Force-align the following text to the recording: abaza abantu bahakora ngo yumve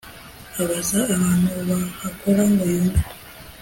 abaza 0.61 0.99
abantu 1.15 1.49
bahakora 1.69 2.41
ngo 2.51 2.63
yumve 2.73 3.01